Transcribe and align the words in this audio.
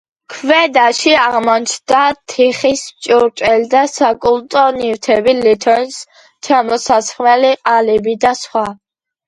ქვედაში 0.33 1.11
აღმოჩნდა 1.25 1.99
თიხის 2.33 2.81
ჭურჭელი 3.09 3.69
და 3.75 3.83
საკულტო 3.97 4.65
ნივთები 4.79 5.37
ლითონის 5.43 6.01
ჩამოსასხმელი 6.49 7.55
ყალიბი 7.63 8.21
და 8.29 8.37
სხვა. 8.45 8.69